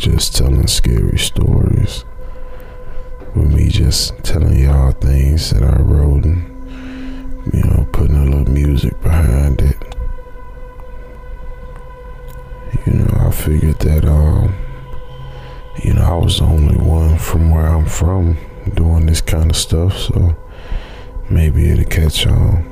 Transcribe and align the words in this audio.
just 0.00 0.34
telling 0.34 0.66
scary 0.66 1.18
stories. 1.18 2.06
With 3.34 3.52
me 3.52 3.68
just 3.68 4.16
telling 4.24 4.58
y'all 4.58 4.92
things 4.92 5.50
that 5.50 5.62
I 5.62 5.76
wrote 5.76 6.24
and, 6.24 7.52
you 7.52 7.62
know, 7.64 7.86
putting 7.92 8.16
a 8.16 8.24
little 8.24 8.50
music 8.50 8.98
behind 9.02 9.60
it. 9.60 9.76
You 12.86 12.94
know, 12.94 13.26
I 13.28 13.30
figured 13.30 13.78
that, 13.80 14.06
um, 14.06 14.54
you 15.84 15.92
know, 15.92 16.02
I 16.02 16.16
was 16.16 16.38
the 16.38 16.44
only 16.44 16.78
one 16.78 17.18
from 17.18 17.50
where 17.50 17.66
I'm 17.66 17.84
from 17.84 18.38
doing 18.74 19.04
this 19.04 19.20
kind 19.20 19.50
of 19.50 19.56
stuff, 19.56 19.98
so 19.98 20.34
maybe 21.28 21.68
it'll 21.68 21.84
catch 21.84 22.26
on. 22.26 22.64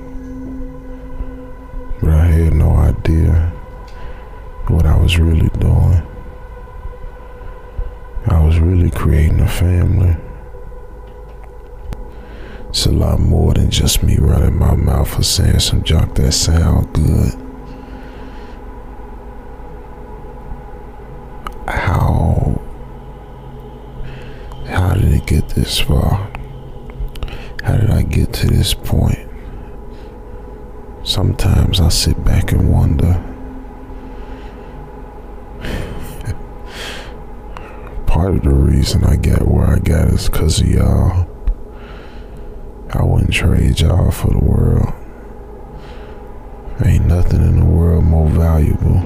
But 2.01 2.11
I 2.11 2.25
had 2.25 2.55
no 2.55 2.71
idea 2.71 3.53
what 4.69 4.87
I 4.87 4.97
was 4.97 5.19
really 5.19 5.51
doing. 5.61 6.08
I 8.31 8.45
was 8.45 8.59
really 8.59 8.91
creating 8.91 9.41
a 9.41 9.49
family. 9.49 10.17
It's 12.69 12.87
a 12.87 12.93
lot 12.93 13.19
more 13.21 13.55
than 13.55 13.71
just 13.71 14.03
me 14.03 14.17
running 14.19 14.59
my 14.59 14.75
mouth 14.75 15.19
or 15.19 15.23
saying 15.23 15.61
some 15.61 15.83
junk 15.83 16.15
that 16.17 16.33
sound 16.33 16.93
good. 16.93 17.35
How 21.67 22.61
how 24.67 24.95
did 24.95 25.13
it 25.13 25.27
get 25.27 25.49
this 25.51 25.81
far? 25.81 26.31
How 27.63 27.77
did 27.77 27.91
I 27.91 28.03
get 28.03 28.33
to 28.35 28.47
this 28.47 28.75
point? 28.75 29.29
Sometimes 31.05 31.81
I 31.81 31.89
sit 31.89 32.23
back 32.25 32.53
and 32.53 32.71
wonder. 32.71 33.25
The 38.41 38.51
reason 38.55 39.03
I 39.05 39.17
got 39.17 39.49
where 39.49 39.67
I 39.67 39.79
got 39.79 40.09
is 40.09 40.29
because 40.29 40.61
of 40.61 40.69
y'all. 40.69 41.29
I 42.91 43.03
wouldn't 43.03 43.33
trade 43.33 43.81
y'all 43.81 44.11
for 44.13 44.31
the 44.31 44.39
world. 44.39 44.93
Ain't 46.85 47.07
nothing 47.07 47.43
in 47.43 47.59
the 47.59 47.67
world 47.67 48.05
more 48.05 48.29
valuable 48.29 49.01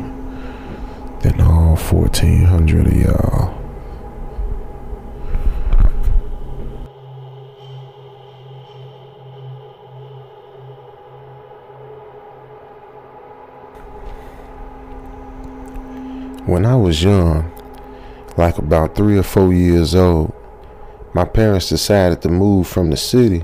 than 1.21 1.41
all 1.41 1.77
1,400 1.77 2.87
of 2.87 2.93
y'all. 2.93 3.49
When 16.45 16.67
I 16.67 16.77
was 16.77 17.03
young, 17.03 17.52
like 18.37 18.59
about 18.59 18.95
three 18.95 19.19
or 19.19 19.23
four 19.23 19.53
years 19.53 19.95
old, 19.95 20.33
my 21.15 21.25
parents 21.25 21.69
decided 21.69 22.23
to 22.23 22.29
move 22.29 22.67
from 22.67 22.91
the 22.91 22.97
city 22.97 23.43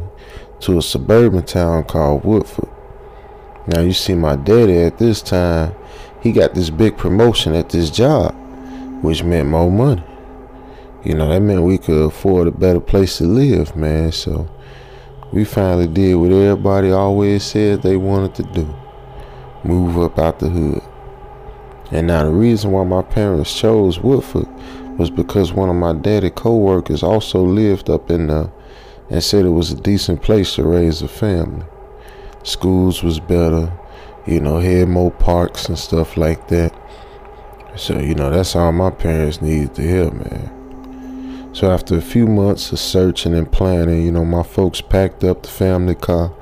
to 0.60 0.78
a 0.78 0.82
suburban 0.82 1.44
town 1.44 1.84
called 1.84 2.24
Woodford. 2.24 2.68
Now, 3.66 3.80
you 3.80 3.92
see, 3.92 4.14
my 4.14 4.36
daddy 4.36 4.78
at 4.78 4.98
this 4.98 5.20
time, 5.20 5.74
he 6.22 6.32
got 6.32 6.54
this 6.54 6.70
big 6.70 6.96
promotion 6.96 7.54
at 7.54 7.68
this 7.68 7.90
job, 7.90 8.34
which 9.02 9.22
meant 9.22 9.48
more 9.48 9.70
money. 9.70 10.02
You 11.04 11.14
know, 11.14 11.28
that 11.28 11.40
meant 11.40 11.62
we 11.62 11.78
could 11.78 12.06
afford 12.06 12.48
a 12.48 12.50
better 12.50 12.80
place 12.80 13.18
to 13.18 13.24
live, 13.24 13.76
man. 13.76 14.10
So 14.12 14.48
we 15.32 15.44
finally 15.44 15.86
did 15.86 16.14
what 16.14 16.32
everybody 16.32 16.90
always 16.90 17.44
said 17.44 17.82
they 17.82 17.96
wanted 17.96 18.34
to 18.36 18.42
do 18.54 18.74
move 19.64 19.98
up 19.98 20.18
out 20.18 20.38
the 20.38 20.48
hood. 20.48 20.82
And 21.90 22.06
now 22.06 22.24
the 22.24 22.30
reason 22.30 22.70
why 22.70 22.84
my 22.84 23.02
parents 23.02 23.58
chose 23.58 23.98
Woodford 23.98 24.48
was 24.98 25.10
because 25.10 25.52
one 25.52 25.70
of 25.70 25.76
my 25.76 25.94
daddy 25.94 26.28
co-workers 26.28 27.02
also 27.02 27.40
lived 27.40 27.88
up 27.88 28.10
in 28.10 28.26
there 28.26 28.50
and 29.08 29.22
said 29.22 29.46
it 29.46 29.50
was 29.50 29.70
a 29.70 29.80
decent 29.80 30.20
place 30.20 30.56
to 30.56 30.64
raise 30.64 31.00
a 31.00 31.08
family. 31.08 31.64
Schools 32.42 33.02
was 33.02 33.20
better, 33.20 33.72
you 34.26 34.40
know, 34.40 34.58
had 34.58 34.88
more 34.88 35.10
parks 35.10 35.68
and 35.68 35.78
stuff 35.78 36.16
like 36.16 36.48
that. 36.48 36.74
So, 37.76 37.98
you 37.98 38.14
know, 38.14 38.28
that's 38.28 38.56
all 38.56 38.72
my 38.72 38.90
parents 38.90 39.40
needed 39.40 39.74
to 39.76 39.82
hear, 39.82 40.10
man. 40.10 41.50
So 41.54 41.70
after 41.70 41.96
a 41.96 42.02
few 42.02 42.26
months 42.26 42.72
of 42.72 42.78
searching 42.78 43.34
and 43.34 43.50
planning, 43.50 44.02
you 44.02 44.12
know, 44.12 44.24
my 44.24 44.42
folks 44.42 44.80
packed 44.80 45.24
up 45.24 45.42
the 45.42 45.48
family 45.48 45.94
car 45.94 46.32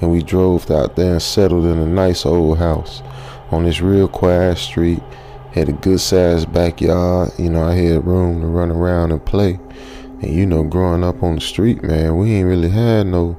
and 0.00 0.10
we 0.10 0.22
drove 0.22 0.70
out 0.70 0.96
there 0.96 1.12
and 1.12 1.22
settled 1.22 1.64
in 1.64 1.78
a 1.78 1.86
nice 1.86 2.24
old 2.24 2.58
house 2.58 3.02
on 3.50 3.64
this 3.64 3.80
real 3.80 4.08
quiet 4.08 4.56
street. 4.56 5.02
Had 5.54 5.68
a 5.68 5.72
good 5.72 6.00
sized 6.00 6.52
backyard. 6.52 7.30
You 7.38 7.48
know, 7.48 7.62
I 7.62 7.74
had 7.74 8.04
room 8.04 8.40
to 8.40 8.46
run 8.48 8.72
around 8.72 9.12
and 9.12 9.24
play. 9.24 9.60
And 10.20 10.34
you 10.34 10.46
know, 10.46 10.64
growing 10.64 11.04
up 11.04 11.22
on 11.22 11.36
the 11.36 11.40
street, 11.40 11.80
man, 11.80 12.16
we 12.16 12.32
ain't 12.32 12.48
really 12.48 12.70
had 12.70 13.06
no, 13.06 13.38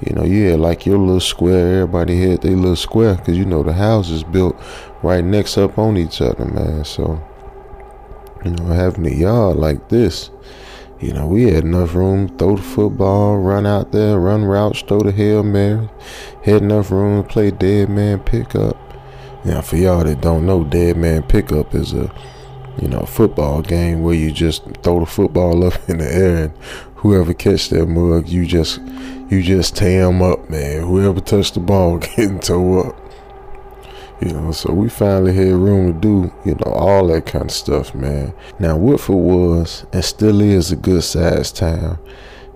you 0.00 0.14
know, 0.14 0.24
you 0.24 0.48
had 0.48 0.60
like 0.60 0.86
your 0.86 0.96
little 0.96 1.20
square. 1.20 1.82
Everybody 1.82 2.18
had 2.18 2.40
their 2.40 2.56
little 2.56 2.76
square 2.76 3.16
because 3.16 3.36
you 3.36 3.44
know 3.44 3.62
the 3.62 3.74
houses 3.74 4.24
built 4.24 4.56
right 5.02 5.22
next 5.22 5.58
up 5.58 5.78
on 5.78 5.98
each 5.98 6.22
other, 6.22 6.46
man. 6.46 6.82
So, 6.86 7.22
you 8.42 8.52
know, 8.52 8.64
having 8.64 9.06
a 9.06 9.14
yard 9.14 9.58
like 9.58 9.90
this, 9.90 10.30
you 10.98 11.12
know, 11.12 11.26
we 11.26 11.42
had 11.42 11.64
enough 11.64 11.94
room 11.94 12.28
to 12.28 12.36
throw 12.38 12.56
the 12.56 12.62
football, 12.62 13.36
run 13.36 13.66
out 13.66 13.92
there, 13.92 14.18
run 14.18 14.46
routes, 14.46 14.80
throw 14.80 15.00
the 15.00 15.12
Hail 15.12 15.42
Mary. 15.42 15.90
Had 16.42 16.62
enough 16.62 16.90
room 16.90 17.22
to 17.22 17.28
play 17.28 17.50
dead 17.50 17.90
man 17.90 18.20
pickup. 18.20 18.89
Now, 19.44 19.62
for 19.62 19.76
y'all 19.76 20.04
that 20.04 20.20
don't 20.20 20.44
know, 20.44 20.64
dead 20.64 20.96
man 20.96 21.22
pickup 21.22 21.74
is 21.74 21.92
a, 21.92 22.12
you 22.80 22.88
know, 22.88 23.00
football 23.00 23.62
game 23.62 24.02
where 24.02 24.14
you 24.14 24.30
just 24.30 24.64
throw 24.82 25.00
the 25.00 25.06
football 25.06 25.64
up 25.66 25.88
in 25.88 25.98
the 25.98 26.12
air 26.12 26.36
and 26.44 26.56
whoever 26.96 27.32
catch 27.32 27.70
that 27.70 27.86
mug, 27.86 28.28
you 28.28 28.46
just, 28.46 28.80
you 29.30 29.42
just 29.42 29.76
tear 29.76 30.06
them 30.06 30.22
up, 30.22 30.50
man. 30.50 30.82
Whoever 30.82 31.20
touched 31.20 31.54
the 31.54 31.60
ball 31.60 31.98
getting 32.16 32.40
towed 32.40 32.86
up. 32.86 32.96
You 34.20 34.32
know, 34.34 34.52
so 34.52 34.70
we 34.74 34.90
finally 34.90 35.32
had 35.32 35.54
room 35.54 35.94
to 35.94 35.98
do, 35.98 36.32
you 36.44 36.54
know, 36.54 36.72
all 36.72 37.06
that 37.06 37.24
kind 37.24 37.46
of 37.46 37.50
stuff, 37.50 37.94
man. 37.94 38.34
Now, 38.58 38.76
Woodford 38.76 39.16
was 39.16 39.86
and 39.94 40.04
still 40.04 40.42
is 40.42 40.70
a 40.70 40.76
good 40.76 41.02
sized 41.02 41.56
town. 41.56 41.98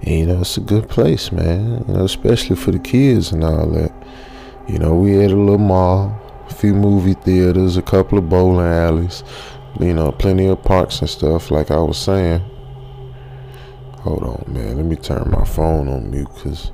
And, 0.03 0.11
you 0.11 0.27
know, 0.27 0.43
it's 0.43 0.59
a 0.59 0.61
good 0.61 0.91
place, 0.91 1.33
man. 1.33 1.83
You 1.89 1.95
know, 1.95 2.05
especially 2.05 2.57
for 2.57 2.71
the 2.71 2.79
kids 2.79 3.33
and 3.33 3.43
all 3.43 3.67
that. 3.69 3.93
You 4.69 4.79
know, 4.79 4.95
we 4.95 5.13
had 5.13 5.31
a 5.31 5.37
little 5.37 5.57
mall, 5.57 6.21
a 6.49 6.55
few 6.55 6.75
movie 6.75 7.15
theaters, 7.15 7.77
a 7.77 7.83
couple 7.83 8.19
of 8.19 8.29
bowling 8.29 8.67
alleys, 8.67 9.25
you 9.81 9.93
know, 9.93 10.13
plenty 10.13 10.47
of 10.47 10.63
parks 10.63 11.01
and 11.01 11.11
stuff, 11.11 11.51
like 11.51 11.71
I 11.71 11.79
was 11.79 11.99
saying. 11.99 12.43
Hold 14.01 14.23
on, 14.25 14.45
man. 14.53 14.77
Let 14.77 14.85
me 14.85 14.97
turn 14.97 15.31
my 15.31 15.45
phone 15.45 15.89
on 15.89 16.11
mute 16.11 16.29
because 16.35 16.73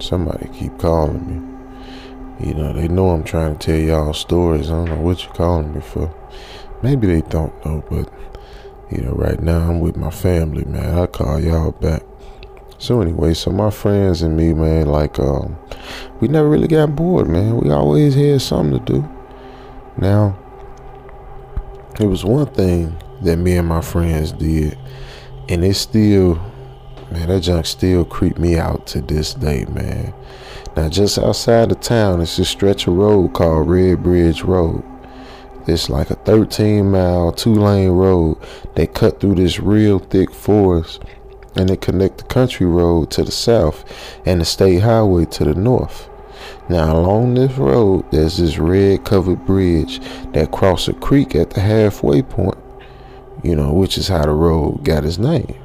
somebody 0.00 0.48
keep 0.48 0.78
calling 0.78 1.26
me. 1.26 2.46
You 2.46 2.54
know, 2.54 2.72
they 2.72 2.88
know 2.88 3.10
I'm 3.10 3.22
trying 3.22 3.56
to 3.56 3.66
tell 3.66 3.78
y'all 3.78 4.12
stories. 4.14 4.70
I 4.70 4.74
don't 4.74 4.86
know 4.86 5.00
what 5.02 5.22
you're 5.22 5.34
calling 5.34 5.74
me 5.74 5.80
for. 5.80 6.12
Maybe 6.82 7.06
they 7.06 7.20
don't 7.28 7.54
know, 7.64 7.84
but, 7.88 8.12
you 8.90 9.02
know, 9.02 9.12
right 9.12 9.40
now 9.40 9.70
I'm 9.70 9.80
with 9.80 9.96
my 9.96 10.10
family, 10.10 10.64
man. 10.64 10.98
I'll 10.98 11.06
call 11.06 11.38
y'all 11.38 11.72
back. 11.72 12.02
So 12.78 13.02
anyway, 13.02 13.34
so 13.34 13.50
my 13.50 13.70
friends 13.70 14.22
and 14.22 14.36
me, 14.36 14.54
man, 14.54 14.86
like, 14.86 15.18
um, 15.18 15.58
we 16.20 16.28
never 16.28 16.48
really 16.48 16.68
got 16.68 16.94
bored, 16.94 17.28
man. 17.28 17.56
We 17.56 17.70
always 17.70 18.14
had 18.14 18.42
something 18.42 18.78
to 18.78 18.92
do. 18.92 19.08
Now, 19.96 20.38
it 21.98 22.06
was 22.06 22.24
one 22.24 22.46
thing 22.46 22.96
that 23.22 23.36
me 23.36 23.56
and 23.56 23.68
my 23.68 23.80
friends 23.80 24.32
did, 24.32 24.78
and 25.48 25.64
it 25.64 25.74
still, 25.74 26.36
man, 27.10 27.28
that 27.28 27.40
junk 27.40 27.66
still 27.66 28.04
creep 28.04 28.38
me 28.38 28.56
out 28.56 28.86
to 28.88 29.00
this 29.00 29.34
day, 29.34 29.64
man. 29.66 30.14
Now, 30.76 30.88
just 30.88 31.18
outside 31.18 31.72
of 31.72 31.80
town, 31.80 32.20
it's 32.20 32.38
a 32.38 32.44
stretch 32.44 32.86
of 32.86 32.94
road 32.94 33.34
called 33.34 33.68
Red 33.68 34.02
Bridge 34.02 34.42
Road. 34.42 34.84
It's 35.66 35.90
like 35.90 36.10
a 36.10 36.14
13 36.14 36.90
mile, 36.90 37.32
two 37.32 37.54
lane 37.54 37.90
road 37.90 38.38
that 38.76 38.94
cut 38.94 39.20
through 39.20 39.34
this 39.34 39.60
real 39.60 39.98
thick 39.98 40.30
forest 40.32 41.02
and 41.56 41.70
it 41.70 41.80
connect 41.80 42.18
the 42.18 42.24
country 42.24 42.66
road 42.66 43.10
to 43.12 43.24
the 43.24 43.32
south 43.32 43.84
and 44.24 44.40
the 44.40 44.44
state 44.44 44.78
highway 44.78 45.24
to 45.26 45.44
the 45.44 45.54
north. 45.54 46.08
Now, 46.68 46.96
along 46.96 47.34
this 47.34 47.52
road, 47.58 48.04
there's 48.10 48.38
this 48.38 48.58
red 48.58 49.04
covered 49.04 49.44
bridge 49.44 50.00
that 50.32 50.52
crosses 50.52 50.88
a 50.88 50.92
creek 50.94 51.34
at 51.34 51.50
the 51.50 51.60
halfway 51.60 52.22
point, 52.22 52.58
you 53.42 53.56
know, 53.56 53.72
which 53.72 53.98
is 53.98 54.08
how 54.08 54.24
the 54.24 54.30
road 54.30 54.84
got 54.84 55.04
its 55.04 55.18
name. 55.18 55.56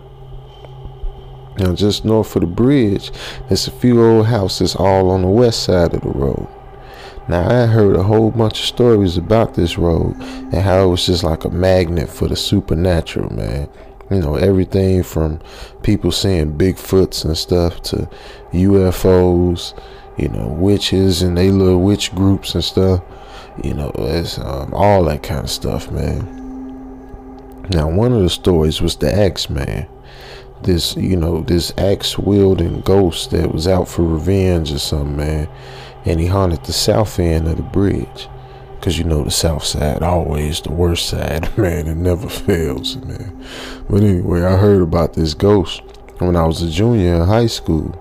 Now, 1.58 1.74
just 1.74 2.04
north 2.04 2.36
of 2.36 2.42
the 2.42 2.48
bridge, 2.48 3.12
there's 3.48 3.68
a 3.68 3.72
few 3.72 4.04
old 4.04 4.26
houses 4.26 4.76
all 4.76 5.10
on 5.12 5.22
the 5.22 5.28
west 5.28 5.64
side 5.64 5.94
of 5.94 6.02
the 6.02 6.10
road. 6.10 6.48
Now, 7.28 7.48
I 7.50 7.66
heard 7.66 7.96
a 7.96 8.04
whole 8.04 8.30
bunch 8.30 8.60
of 8.60 8.66
stories 8.66 9.18
about 9.18 9.54
this 9.54 9.78
road 9.78 10.16
and 10.20 10.56
how 10.56 10.84
it 10.84 10.88
was 10.88 11.06
just 11.06 11.24
like 11.24 11.46
a 11.46 11.50
magnet 11.50 12.10
for 12.10 12.28
the 12.28 12.36
supernatural, 12.36 13.34
man. 13.34 13.70
You 14.12 14.20
know, 14.20 14.36
everything 14.36 15.02
from 15.04 15.40
people 15.82 16.12
seeing 16.12 16.58
Bigfoots 16.58 17.26
and 17.26 17.36
stuff 17.36 17.82
to 17.84 18.08
UFOs, 18.52 19.74
you 20.18 20.30
know, 20.30 20.48
witches 20.48 21.22
and 21.24 21.38
they 21.38 21.50
little 21.50 21.82
witch 21.82 22.14
groups 22.14 22.54
and 22.54 22.64
stuff. 22.64 23.02
You 23.64 23.74
know, 23.74 23.92
it's 23.96 24.38
um, 24.38 24.74
all 24.74 25.04
that 25.06 25.24
kind 25.24 25.46
of 25.46 25.50
stuff, 25.50 25.90
man. 25.92 26.36
Now, 27.70 27.90
one 27.90 28.14
of 28.14 28.22
the 28.22 28.30
stories 28.30 28.82
was 28.82 28.96
the 28.96 29.14
X 29.14 29.50
Man. 29.50 29.88
This, 30.62 30.96
you 30.96 31.16
know, 31.16 31.42
this 31.42 31.74
axe 31.78 32.18
wielding 32.18 32.82
ghost 32.82 33.32
that 33.32 33.52
was 33.52 33.68
out 33.68 33.88
for 33.88 34.04
revenge 34.04 34.72
or 34.72 34.80
something, 34.80 35.18
man. 35.18 35.50
And 36.06 36.20
he 36.20 36.28
haunted 36.28 36.64
the 36.64 36.74
south 36.74 37.20
end 37.20 37.48
of 37.48 37.58
the 37.58 37.64
bridge. 37.64 38.28
Cause 38.86 39.00
you 39.00 39.04
know 39.04 39.24
the 39.24 39.32
south 39.32 39.64
side 39.64 40.04
always 40.04 40.62
the 40.62 40.72
worst 40.72 41.10
side, 41.10 41.58
man. 41.58 41.88
It 41.88 41.98
never 41.98 42.30
fails, 42.30 42.98
man. 42.98 43.44
But 43.90 44.04
anyway, 44.04 44.44
I 44.44 44.58
heard 44.58 44.84
about 44.84 45.16
this 45.16 45.34
ghost 45.34 45.82
when 46.20 46.36
I 46.36 46.46
was 46.46 46.62
a 46.62 46.70
junior 46.70 47.16
in 47.16 47.22
high 47.24 47.48
school. 47.48 48.00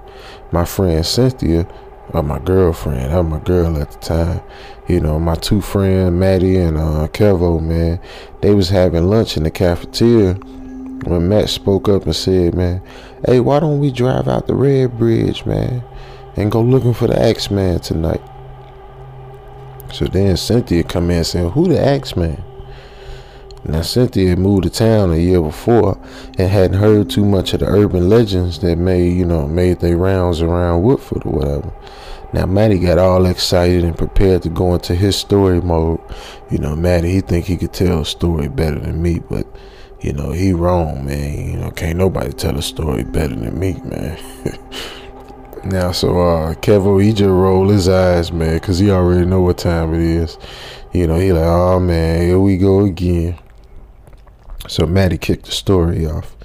My 0.53 0.67
friend 0.67 1.07
Cynthia, 1.07 1.67
or 2.11 2.23
my 2.23 2.39
girlfriend, 2.39 3.15
I 3.15 3.21
was 3.21 3.31
my 3.31 3.39
girl 3.39 3.81
at 3.81 3.93
the 3.93 3.99
time. 4.01 4.43
You 4.87 5.01
know, 5.01 5.19
my 5.19 5.37
two 5.37 5.63
friends, 5.63 6.13
Matty 6.13 6.59
and 6.59 6.77
uh, 6.77 7.09
Kevo, 7.11 7.63
man, 7.63 7.99
they 8.43 8.53
was 8.53 8.69
having 8.69 9.09
lunch 9.09 9.39
in 9.39 9.45
the 9.45 9.51
cafeteria 9.51 10.35
when 10.35 11.31
Matt 11.31 11.49
spoke 11.49 11.89
up 11.89 12.05
and 12.05 12.15
said, 12.15 12.55
man, 12.55 12.83
hey, 13.25 13.41
why 13.41 13.59
don't 13.59 13.81
we 13.81 13.91
drive 13.91 14.29
out 14.29 14.47
the 14.47 14.55
Red 14.55 14.99
Bridge, 14.99 15.47
man, 15.47 15.83
and 16.37 16.53
go 16.53 16.61
looking 16.61 16.93
for 16.93 17.07
the 17.07 17.19
X-Man 17.19 17.81
tonight? 17.81 18.21
So 19.95 20.07
then 20.07 20.37
Cynthia 20.37 20.83
come 20.83 21.09
in 21.13 21.23
saying, 21.23 21.51
who 21.51 21.69
the 21.69 21.81
X-Man? 21.81 22.43
Now 23.65 23.83
Cynthia 23.83 24.31
had 24.31 24.41
moved 24.41 24.65
to 24.65 24.71
town 24.71 25.13
a 25.13 25.17
year 25.17 25.41
before 25.41 25.97
and 26.37 26.51
hadn't 26.51 26.81
heard 26.81 27.09
too 27.09 27.25
much 27.25 27.55
of 27.55 27.61
the 27.61 27.67
urban 27.67 28.09
legends 28.09 28.59
that 28.59 28.77
made, 28.77 29.17
you 29.17 29.25
know, 29.25 29.47
made 29.47 29.79
their 29.79 29.97
rounds 29.97 30.43
around 30.43 30.83
Woodford 30.83 31.25
or 31.25 31.33
whatever. 31.33 31.73
Now 32.33 32.45
Matty 32.45 32.81
got 32.81 32.99
all 32.99 33.25
excited 33.25 33.85
and 33.85 33.97
prepared 33.97 34.43
to 34.43 34.49
go 34.49 34.75
into 34.75 34.97
his 34.97 35.15
story 35.15 35.61
mode. 35.61 36.01
You 36.51 36.59
know, 36.59 36.75
Matty, 36.75 37.13
he 37.13 37.21
think 37.21 37.47
he 37.47 37.57
could 37.57 37.73
tell 37.73 38.01
a 38.01 38.05
story 38.05 38.49
better 38.49 38.81
than 38.81 39.01
me, 39.01 39.21
but 39.21 39.47
you 40.01 40.13
know, 40.13 40.33
he 40.33 40.53
wrong, 40.53 41.07
man. 41.07 41.53
You 41.53 41.57
know, 41.59 41.71
can't 41.71 41.99
nobody 41.99 42.33
tell 42.33 42.59
a 42.59 42.63
story 42.63 43.05
better 43.05 43.37
than 43.37 43.57
me, 43.57 43.75
man. 43.85 44.19
now, 45.67 45.93
so 45.93 46.21
uh 46.21 46.55
Kevo, 46.55 47.03
he 47.03 47.13
just 47.13 47.29
roll 47.29 47.69
his 47.69 47.89
eyes, 47.89 48.33
man, 48.33 48.59
cause 48.61 48.79
he 48.79 48.91
already 48.91 49.27
know 49.27 49.41
what 49.41 49.59
time 49.59 49.95
it 49.95 50.01
is. 50.01 50.39
You 50.93 51.07
know, 51.07 51.19
he 51.19 51.33
like, 51.33 51.45
oh 51.45 51.81
man, 51.81 52.23
here 52.23 52.39
we 52.39 52.57
go 52.57 52.85
again. 52.85 53.39
So 54.69 54.87
Matty 54.87 55.19
kicked 55.19 55.47
the 55.47 55.53
story 55.53 56.07
off. 56.07 56.37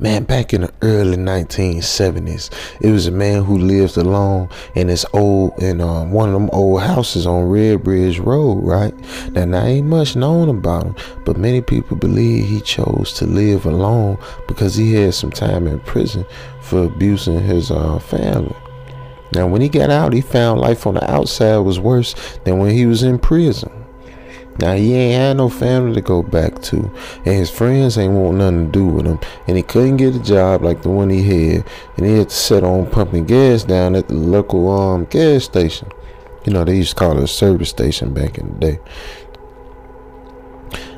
Man, 0.00 0.22
back 0.22 0.54
in 0.54 0.60
the 0.60 0.72
early 0.80 1.16
1970s, 1.16 2.50
it 2.80 2.92
was 2.92 3.08
a 3.08 3.10
man 3.10 3.42
who 3.42 3.58
lived 3.58 3.96
alone 3.96 4.48
in 4.76 4.86
this 4.86 5.04
old 5.12 5.60
in 5.60 5.80
um, 5.80 6.12
one 6.12 6.28
of 6.28 6.34
them 6.34 6.48
old 6.52 6.82
houses 6.82 7.26
on 7.26 7.48
Red 7.48 7.82
Bridge 7.82 8.20
Road, 8.20 8.62
right? 8.62 8.94
Now, 9.32 9.46
now 9.46 9.64
ain't 9.64 9.88
much 9.88 10.14
known 10.14 10.50
about 10.50 10.84
him, 10.84 10.96
but 11.24 11.36
many 11.36 11.60
people 11.60 11.96
believe 11.96 12.48
he 12.48 12.60
chose 12.60 13.12
to 13.14 13.26
live 13.26 13.66
alone 13.66 14.18
because 14.46 14.76
he 14.76 14.92
had 14.92 15.14
some 15.14 15.32
time 15.32 15.66
in 15.66 15.80
prison 15.80 16.24
for 16.60 16.84
abusing 16.84 17.40
his 17.40 17.72
uh, 17.72 17.98
family. 17.98 18.54
Now, 19.34 19.48
when 19.48 19.60
he 19.60 19.68
got 19.68 19.90
out, 19.90 20.12
he 20.12 20.20
found 20.20 20.60
life 20.60 20.86
on 20.86 20.94
the 20.94 21.10
outside 21.10 21.58
was 21.58 21.80
worse 21.80 22.14
than 22.44 22.58
when 22.58 22.70
he 22.70 22.86
was 22.86 23.02
in 23.02 23.18
prison. 23.18 23.87
Now 24.58 24.74
he 24.74 24.94
ain't 24.94 25.14
had 25.14 25.36
no 25.36 25.48
family 25.48 25.94
to 25.94 26.00
go 26.00 26.22
back 26.22 26.60
to, 26.62 26.90
and 27.24 27.34
his 27.34 27.50
friends 27.50 27.96
ain't 27.96 28.12
want 28.12 28.38
nothing 28.38 28.66
to 28.66 28.72
do 28.72 28.86
with 28.86 29.06
him, 29.06 29.20
and 29.46 29.56
he 29.56 29.62
couldn't 29.62 29.98
get 29.98 30.16
a 30.16 30.22
job 30.22 30.62
like 30.62 30.82
the 30.82 30.88
one 30.88 31.10
he 31.10 31.22
had, 31.22 31.64
and 31.96 32.06
he 32.06 32.18
had 32.18 32.30
to 32.30 32.34
set 32.34 32.64
on 32.64 32.90
pumping 32.90 33.24
gas 33.24 33.62
down 33.62 33.94
at 33.94 34.08
the 34.08 34.14
local 34.14 34.68
um 34.68 35.04
gas 35.04 35.44
station. 35.44 35.88
You 36.44 36.52
know 36.52 36.64
they 36.64 36.76
used 36.76 36.90
to 36.90 36.96
call 36.96 37.16
it 37.16 37.22
a 37.22 37.28
service 37.28 37.70
station 37.70 38.12
back 38.12 38.38
in 38.38 38.54
the 38.54 38.58
day. 38.58 38.80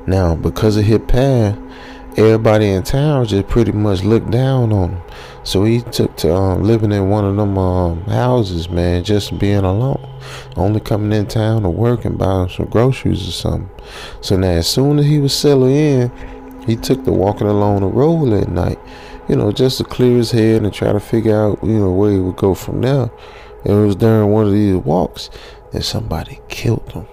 Now 0.07 0.35
because 0.35 0.77
of 0.77 0.85
his 0.85 1.01
past, 1.07 1.59
everybody 2.17 2.71
in 2.71 2.83
town 2.83 3.27
just 3.27 3.49
pretty 3.49 3.73
much 3.73 4.03
looked 4.03 4.31
down 4.31 4.73
on 4.73 4.91
him. 4.91 5.03
So 5.51 5.65
he 5.65 5.81
took 5.81 6.17
to 6.19 6.33
um, 6.33 6.63
living 6.63 6.93
in 6.93 7.11
one 7.11 7.25
of 7.25 7.35
them 7.35 7.59
um, 7.59 8.05
houses, 8.05 8.71
man, 8.71 9.03
just 9.03 9.37
being 9.37 9.65
alone. 9.65 10.09
Only 10.55 10.79
coming 10.79 11.11
in 11.11 11.27
town 11.27 11.63
to 11.63 11.69
work 11.69 12.05
and 12.05 12.17
buying 12.17 12.49
some 12.49 12.67
groceries 12.67 13.27
or 13.27 13.33
something. 13.33 13.69
So 14.21 14.37
now, 14.37 14.51
as 14.51 14.69
soon 14.69 15.01
as 15.01 15.07
he 15.07 15.19
was 15.19 15.37
settling 15.37 15.75
in, 15.75 16.13
he 16.69 16.77
took 16.77 17.05
to 17.05 17.11
walking 17.11 17.49
along 17.49 17.81
the 17.81 17.89
road 17.89 18.33
at 18.33 18.49
night, 18.49 18.79
you 19.29 19.35
know, 19.35 19.51
just 19.51 19.79
to 19.79 19.85
clear 19.85 20.19
his 20.19 20.31
head 20.31 20.63
and 20.63 20.73
try 20.73 20.93
to 20.93 21.01
figure 21.01 21.35
out, 21.35 21.59
you 21.65 21.81
know, 21.81 21.91
where 21.91 22.13
he 22.13 22.21
would 22.21 22.37
go 22.37 22.55
from 22.55 22.83
there. 22.83 23.11
And 23.65 23.75
it 23.75 23.87
was 23.87 23.97
during 23.97 24.31
one 24.31 24.47
of 24.47 24.53
these 24.53 24.77
walks 24.77 25.31
that 25.73 25.83
somebody 25.83 26.39
killed 26.49 26.93
him. 26.93 27.09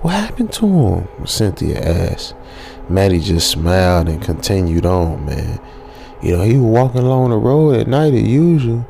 What 0.00 0.14
happened 0.14 0.52
to 0.54 0.66
him? 0.66 1.24
Cynthia 1.24 1.80
asked. 1.80 2.34
Matty 2.88 3.20
just 3.20 3.48
smiled 3.48 4.08
and 4.08 4.20
continued 4.20 4.86
on, 4.86 5.24
man. 5.24 5.60
You 6.22 6.36
know, 6.36 6.42
he 6.42 6.56
was 6.56 6.62
walking 6.62 7.02
along 7.02 7.30
the 7.30 7.36
road 7.36 7.76
at 7.76 7.86
night 7.86 8.14
as 8.14 8.22
usual, 8.22 8.86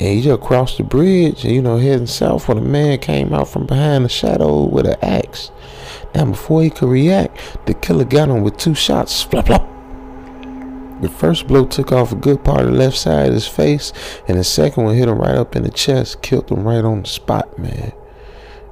and 0.00 0.08
he 0.08 0.20
just 0.20 0.40
crossed 0.40 0.78
the 0.78 0.84
bridge, 0.84 1.44
you 1.44 1.62
know, 1.62 1.78
heading 1.78 2.06
south 2.06 2.48
when 2.48 2.58
a 2.58 2.62
man 2.62 2.98
came 2.98 3.32
out 3.32 3.48
from 3.48 3.66
behind 3.66 4.04
the 4.04 4.08
shadow 4.08 4.64
with 4.64 4.86
an 4.86 4.96
axe. 5.02 5.50
Now, 6.14 6.26
before 6.26 6.62
he 6.62 6.70
could 6.70 6.88
react, 6.88 7.66
the 7.66 7.74
killer 7.74 8.04
got 8.04 8.28
him 8.28 8.42
with 8.42 8.56
two 8.56 8.74
shots. 8.74 9.22
Flop, 9.22 9.46
flop. 9.46 9.68
The 11.00 11.08
first 11.08 11.46
blow 11.46 11.64
took 11.64 11.92
off 11.92 12.12
a 12.12 12.16
good 12.16 12.44
part 12.44 12.62
of 12.62 12.72
the 12.72 12.76
left 12.76 12.96
side 12.96 13.28
of 13.28 13.34
his 13.34 13.46
face, 13.46 13.92
and 14.26 14.36
the 14.36 14.44
second 14.44 14.84
one 14.84 14.96
hit 14.96 15.08
him 15.08 15.18
right 15.18 15.36
up 15.36 15.54
in 15.54 15.62
the 15.62 15.70
chest, 15.70 16.22
killed 16.22 16.50
him 16.50 16.64
right 16.64 16.84
on 16.84 17.02
the 17.02 17.08
spot, 17.08 17.58
man. 17.58 17.92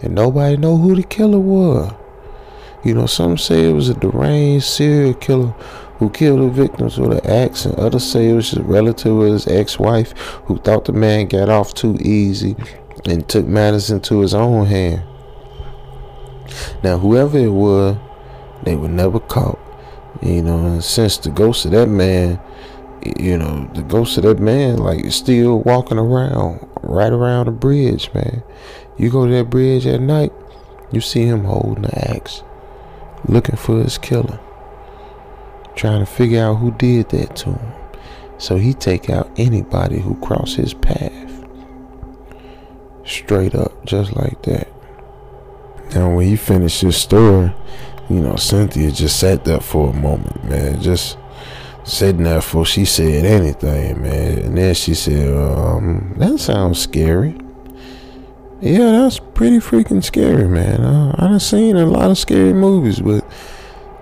And 0.02 0.14
nobody 0.14 0.56
know 0.56 0.76
who 0.76 0.96
the 0.96 1.04
killer 1.04 1.38
was. 1.38 1.94
You 2.84 2.94
know, 2.94 3.06
some 3.06 3.38
say 3.38 3.68
it 3.68 3.72
was 3.72 3.88
a 3.88 3.94
deranged 3.94 4.64
serial 4.64 5.14
killer 5.14 5.54
who 5.98 6.10
killed 6.10 6.40
the 6.40 6.48
victims 6.48 6.98
with 6.98 7.12
an 7.12 7.26
axe, 7.26 7.64
and 7.64 7.74
others 7.76 8.04
say 8.04 8.28
it 8.28 8.34
was 8.34 8.52
a 8.52 8.62
relative 8.62 9.16
of 9.16 9.32
his 9.32 9.46
ex-wife 9.46 10.12
who 10.44 10.58
thought 10.58 10.84
the 10.84 10.92
man 10.92 11.26
got 11.26 11.48
off 11.48 11.72
too 11.72 11.96
easy 12.00 12.54
and 13.06 13.26
took 13.28 13.46
matters 13.46 13.90
into 13.90 14.20
his 14.20 14.34
own 14.34 14.66
hand. 14.66 15.02
Now, 16.82 16.98
whoever 16.98 17.38
it 17.38 17.48
was, 17.48 17.96
they 18.62 18.76
were 18.76 18.88
never 18.88 19.20
caught. 19.20 19.58
You 20.22 20.42
know, 20.42 20.66
and 20.66 20.84
since 20.84 21.18
the 21.18 21.30
ghost 21.30 21.64
of 21.64 21.70
that 21.72 21.88
man, 21.88 22.40
you 23.18 23.36
know, 23.36 23.70
the 23.74 23.82
ghost 23.82 24.16
of 24.18 24.24
that 24.24 24.38
man, 24.38 24.78
like, 24.78 25.10
still 25.12 25.60
walking 25.62 25.98
around, 25.98 26.66
right 26.82 27.12
around 27.12 27.46
the 27.46 27.52
bridge, 27.52 28.12
man. 28.12 28.42
You 28.98 29.10
go 29.10 29.26
to 29.26 29.32
that 29.32 29.50
bridge 29.50 29.86
at 29.86 30.00
night, 30.00 30.32
you 30.92 31.00
see 31.00 31.24
him 31.24 31.44
holding 31.44 31.82
the 31.82 32.10
axe, 32.10 32.42
looking 33.26 33.56
for 33.56 33.82
his 33.82 33.98
killer 33.98 34.40
trying 35.76 36.00
to 36.00 36.06
figure 36.06 36.42
out 36.42 36.54
who 36.54 36.72
did 36.72 37.10
that 37.10 37.36
to 37.36 37.52
him. 37.52 37.72
So 38.38 38.56
he 38.56 38.74
take 38.74 39.08
out 39.08 39.30
anybody 39.36 39.98
who 39.98 40.16
cross 40.16 40.54
his 40.54 40.74
path. 40.74 41.12
Straight 43.04 43.54
up, 43.54 43.84
just 43.84 44.16
like 44.16 44.42
that. 44.42 44.68
Now 45.94 46.14
when 46.14 46.26
he 46.26 46.36
finished 46.36 46.80
his 46.80 46.96
story, 46.96 47.54
you 48.10 48.20
know, 48.20 48.36
Cynthia 48.36 48.90
just 48.90 49.18
sat 49.18 49.44
there 49.44 49.60
for 49.60 49.90
a 49.90 49.92
moment, 49.92 50.44
man. 50.44 50.80
Just 50.80 51.18
sitting 51.84 52.24
there 52.24 52.40
for 52.40 52.64
she 52.66 52.84
said 52.84 53.24
anything, 53.24 54.02
man. 54.02 54.38
And 54.38 54.58
then 54.58 54.74
she 54.74 54.94
said, 54.94 55.34
um, 55.36 56.14
that 56.18 56.38
sounds 56.38 56.80
scary. 56.80 57.36
Yeah, 58.60 58.92
that's 58.92 59.18
pretty 59.18 59.58
freaking 59.58 60.02
scary, 60.02 60.48
man. 60.48 60.80
Uh, 60.80 61.14
I 61.18 61.28
done 61.28 61.40
seen 61.40 61.76
a 61.76 61.86
lot 61.86 62.10
of 62.10 62.18
scary 62.18 62.54
movies, 62.54 63.00
but 63.00 63.24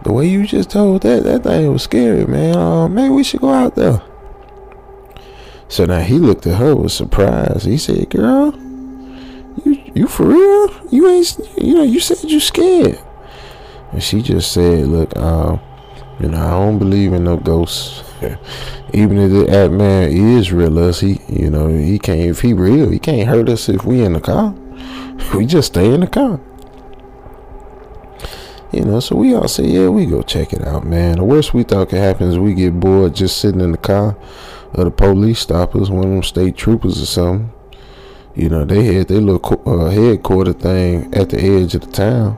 the 0.04 0.12
way 0.12 0.28
you 0.28 0.46
just 0.46 0.70
told 0.70 1.02
that, 1.02 1.24
that 1.24 1.42
thing 1.42 1.72
was 1.72 1.82
scary, 1.82 2.26
man. 2.26 2.56
Uh, 2.56 2.88
maybe 2.88 3.08
we 3.08 3.24
should 3.24 3.40
go 3.40 3.50
out 3.50 3.74
there. 3.74 4.02
So 5.68 5.86
now 5.86 6.00
he 6.00 6.18
looked 6.18 6.46
at 6.46 6.58
her 6.58 6.76
with 6.76 6.92
surprise. 6.92 7.64
He 7.64 7.78
said, 7.78 8.10
"Girl, 8.10 8.54
you 9.64 9.82
you 9.94 10.06
for 10.06 10.26
real? 10.26 10.88
You 10.90 11.08
ain't 11.08 11.40
you 11.56 11.74
know 11.74 11.82
you 11.82 12.00
said 12.00 12.22
you 12.30 12.38
scared." 12.38 13.00
And 13.92 14.02
she 14.02 14.20
just 14.20 14.52
said, 14.52 14.86
"Look, 14.86 15.16
uh, 15.16 15.56
you 16.20 16.28
know 16.28 16.38
I 16.38 16.50
don't 16.50 16.78
believe 16.78 17.14
in 17.14 17.24
no 17.24 17.38
ghosts. 17.38 18.04
Even 18.92 19.18
if 19.18 19.32
the 19.32 19.46
that 19.50 19.72
man 19.72 20.12
is 20.12 20.52
real 20.52 20.78
us, 20.78 21.00
he 21.00 21.18
you 21.28 21.50
know 21.50 21.68
he 21.68 21.98
can't. 21.98 22.20
If 22.20 22.42
he 22.42 22.52
real, 22.52 22.90
he 22.90 22.98
can't 22.98 23.26
hurt 23.26 23.48
us 23.48 23.68
if 23.70 23.84
we 23.84 24.02
in 24.02 24.12
the 24.12 24.20
car. 24.20 24.54
We 25.34 25.46
just 25.46 25.68
stay 25.68 25.92
in 25.92 26.00
the 26.00 26.06
car." 26.06 26.38
You 28.74 28.84
know, 28.84 28.98
so 28.98 29.14
we 29.14 29.32
all 29.36 29.46
say, 29.46 29.66
yeah, 29.66 29.88
we 29.88 30.04
go 30.04 30.20
check 30.22 30.52
it 30.52 30.66
out, 30.66 30.84
man. 30.84 31.18
The 31.18 31.24
worst 31.24 31.54
we 31.54 31.62
thought 31.62 31.90
could 31.90 32.00
happen 32.00 32.28
is 32.28 32.40
we 32.40 32.54
get 32.54 32.80
bored 32.80 33.14
just 33.14 33.38
sitting 33.38 33.60
in 33.60 33.70
the 33.70 33.78
car, 33.78 34.16
or 34.72 34.82
the 34.82 34.90
police 34.90 35.38
stop 35.38 35.76
us, 35.76 35.90
one 35.90 36.02
of 36.02 36.10
them 36.10 36.22
state 36.24 36.56
troopers 36.56 37.00
or 37.00 37.06
something. 37.06 37.52
You 38.34 38.48
know, 38.48 38.64
they 38.64 38.94
had 38.94 39.06
their 39.06 39.20
little 39.20 39.62
uh, 39.64 39.90
headquarter 39.90 40.52
thing 40.52 41.14
at 41.14 41.30
the 41.30 41.40
edge 41.40 41.76
of 41.76 41.82
the 41.82 41.92
town. 41.92 42.36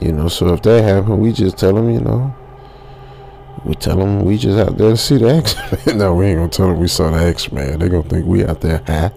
You 0.00 0.12
know, 0.12 0.28
so 0.28 0.54
if 0.54 0.62
that 0.62 0.82
happened, 0.82 1.20
we 1.20 1.32
just 1.32 1.58
tell 1.58 1.74
them, 1.74 1.90
you 1.90 2.00
know, 2.00 2.34
we 3.66 3.74
tell 3.74 3.98
them 3.98 4.24
we 4.24 4.38
just 4.38 4.58
out 4.58 4.78
there 4.78 4.92
to 4.92 4.96
see 4.96 5.18
the 5.18 5.28
X 5.34 5.54
Men. 5.86 5.98
no, 5.98 6.14
we 6.14 6.24
ain't 6.28 6.38
gonna 6.38 6.48
tell 6.48 6.68
them 6.68 6.80
we 6.80 6.88
saw 6.88 7.10
the 7.10 7.18
X 7.18 7.52
Man. 7.52 7.80
They 7.80 7.90
gonna 7.90 8.02
think 8.02 8.24
we 8.24 8.46
out 8.46 8.62
there 8.62 8.82
high. 8.86 9.12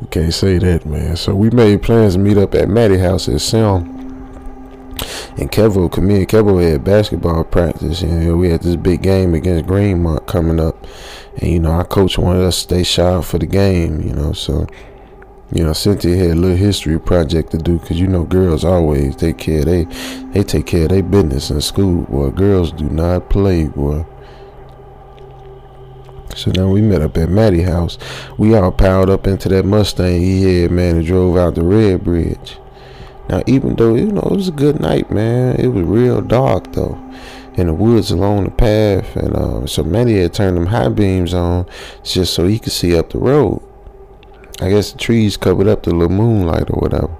We 0.00 0.06
can't 0.06 0.32
say 0.32 0.58
that, 0.58 0.86
man. 0.86 1.16
So 1.16 1.34
we 1.34 1.50
made 1.50 1.82
plans 1.82 2.14
to 2.14 2.20
meet 2.20 2.38
up 2.38 2.54
at 2.54 2.68
Matty 2.68 2.98
house 2.98 3.28
at 3.28 3.40
Sam 3.40 4.03
And 5.36 5.50
Kevo, 5.50 6.00
me 6.00 6.18
and 6.18 6.28
Kevo 6.28 6.62
had 6.62 6.84
basketball 6.84 7.42
practice, 7.42 8.02
and 8.02 8.38
we 8.38 8.50
had 8.50 8.62
this 8.62 8.76
big 8.76 9.02
game 9.02 9.34
against 9.34 9.68
Greenmont 9.68 10.26
coming 10.26 10.60
up. 10.60 10.86
And 11.38 11.50
you 11.50 11.58
know, 11.58 11.72
our 11.72 11.84
coach 11.84 12.18
wanted 12.18 12.44
us 12.44 12.56
to 12.56 12.62
stay 12.62 12.82
sharp 12.84 13.24
for 13.24 13.38
the 13.38 13.46
game. 13.46 14.00
You 14.00 14.12
know, 14.12 14.32
so 14.32 14.66
you 15.50 15.64
know, 15.64 15.72
Cynthia 15.72 16.16
had 16.16 16.30
a 16.30 16.34
little 16.34 16.56
history 16.56 17.00
project 17.00 17.50
to 17.50 17.58
do 17.58 17.78
because 17.80 18.00
you 18.00 18.06
know, 18.06 18.24
girls 18.24 18.64
always 18.64 19.16
take 19.16 19.38
care. 19.38 19.60
of 19.60 19.64
They 19.66 19.84
they 20.32 20.44
take 20.44 20.66
care 20.66 20.84
of 20.84 20.90
their 20.90 21.02
business 21.02 21.50
in 21.50 21.60
school. 21.60 22.02
Boy, 22.02 22.30
girls 22.30 22.70
do 22.70 22.84
not 22.84 23.28
play, 23.28 23.64
boy. 23.64 24.06
So 26.36 26.50
now 26.50 26.68
we 26.68 26.80
met 26.80 27.02
up 27.02 27.16
at 27.16 27.28
Matty 27.28 27.62
house. 27.62 27.98
We 28.38 28.54
all 28.54 28.72
piled 28.72 29.10
up 29.10 29.26
into 29.26 29.48
that 29.50 29.64
Mustang 29.64 30.20
he 30.20 30.62
had, 30.62 30.70
man, 30.72 30.96
and 30.96 31.06
drove 31.06 31.36
out 31.36 31.54
the 31.54 31.62
Red 31.62 32.02
Bridge. 32.02 32.58
Now, 33.28 33.42
even 33.46 33.74
though, 33.76 33.94
you 33.94 34.12
know, 34.12 34.20
it 34.20 34.36
was 34.36 34.48
a 34.48 34.52
good 34.52 34.80
night, 34.80 35.10
man, 35.10 35.56
it 35.58 35.68
was 35.68 35.84
real 35.84 36.20
dark, 36.20 36.72
though, 36.72 36.98
in 37.54 37.68
the 37.68 37.74
woods 37.74 38.10
along 38.10 38.44
the 38.44 38.50
path. 38.50 39.16
And 39.16 39.34
uh, 39.34 39.66
so 39.66 39.82
Matty 39.82 40.20
had 40.20 40.34
turned 40.34 40.56
them 40.56 40.66
high 40.66 40.88
beams 40.88 41.32
on 41.32 41.66
just 42.02 42.34
so 42.34 42.46
he 42.46 42.58
could 42.58 42.72
see 42.72 42.96
up 42.96 43.10
the 43.10 43.18
road. 43.18 43.62
I 44.60 44.68
guess 44.68 44.92
the 44.92 44.98
trees 44.98 45.36
covered 45.36 45.66
up 45.66 45.82
the 45.82 45.94
little 45.94 46.14
moonlight 46.14 46.70
or 46.70 46.80
whatever. 46.80 47.16